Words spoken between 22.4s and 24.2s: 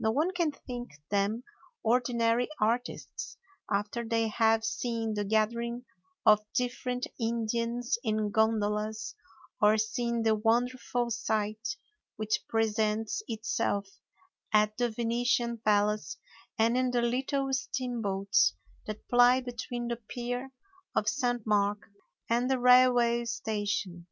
the railway station.